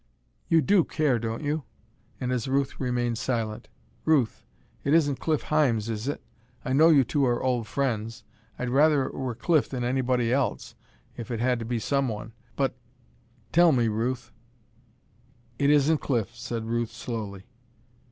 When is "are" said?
7.27-7.43